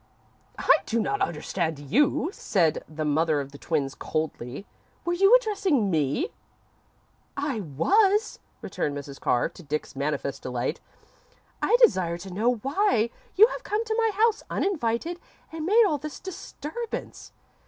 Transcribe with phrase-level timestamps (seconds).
[0.57, 4.65] "I do not understand you," said the mother of the twins, coldly.
[5.05, 6.31] "Were you addressing me?"
[7.37, 9.19] "I was," returned Mrs.
[9.21, 10.79] Carr, to Dick's manifest delight.
[11.61, 15.19] "I desire to know why you have come to my house, uninvited,
[15.51, 17.31] and made all this disturbance."